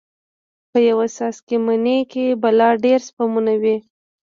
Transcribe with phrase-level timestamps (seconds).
[0.69, 3.75] په يو څاڅکي مني کښې بلا ډېر سپرمونه وي.